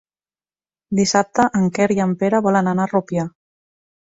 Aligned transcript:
Dissabte 0.99 1.45
en 1.59 1.69
Quer 1.77 1.87
i 1.99 1.99
en 2.07 2.15
Pere 2.25 2.43
volen 2.49 2.73
anar 2.73 2.89
a 2.89 2.93
Rupià. 2.95 3.31